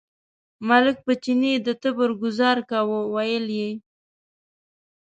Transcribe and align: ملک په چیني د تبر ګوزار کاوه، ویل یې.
ملک 0.69 0.97
په 1.05 1.13
چیني 1.23 1.53
د 1.65 1.67
تبر 1.81 2.09
ګوزار 2.21 2.57
کاوه، 2.69 2.99
ویل 3.13 3.45
یې. 3.59 3.71